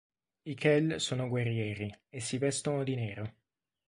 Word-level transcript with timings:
I 0.41 0.53
kel 0.55 0.99
sono 0.99 1.27
guerrieri, 1.27 1.87
e 2.09 2.19
si 2.21 2.39
vestono 2.39 2.83
di 2.83 2.95
nero. 2.95 3.33